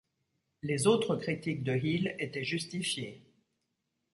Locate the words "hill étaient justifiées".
1.75-3.21